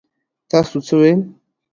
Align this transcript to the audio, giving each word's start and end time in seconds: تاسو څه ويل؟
تاسو 0.49 0.75
څه 0.85 0.93
ويل؟ 0.99 1.19